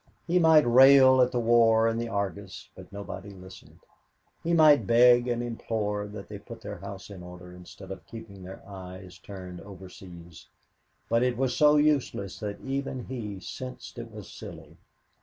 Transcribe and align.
He 0.25 0.39
might 0.39 0.65
rail 0.65 1.21
at 1.21 1.31
the 1.31 1.39
war 1.39 1.87
in 1.87 1.99
the 1.99 2.09
Argus, 2.09 2.69
but 2.75 2.91
nobody 2.91 3.29
listened. 3.29 3.81
He 4.43 4.51
might 4.51 4.87
beg 4.87 5.27
and 5.27 5.43
implore 5.43 6.07
that 6.07 6.27
they 6.27 6.39
put 6.39 6.61
their 6.61 6.79
house 6.79 7.11
in 7.11 7.21
order 7.21 7.53
instead 7.53 7.91
of 7.91 8.07
keeping 8.07 8.43
their 8.43 8.67
eyes 8.67 9.19
turned 9.19 9.61
overseas, 9.61 10.47
but 11.07 11.21
it 11.21 11.37
was 11.37 11.55
so 11.55 11.75
useless 11.75 12.39
that 12.39 12.59
even 12.61 13.05
he 13.05 13.39
sensed 13.39 13.99
it 13.99 14.11
was 14.11 14.27
silly. 14.27 14.75